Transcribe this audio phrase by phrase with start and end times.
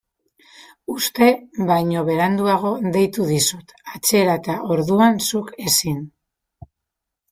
[0.93, 1.27] Uste
[1.67, 6.07] baino beranduago deitu dizut atzera eta orduan zuk ezin.